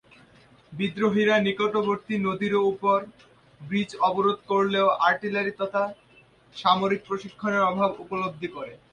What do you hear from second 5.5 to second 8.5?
তথা সামরিক প্রশিক্ষণের অভাব উপলব্ধি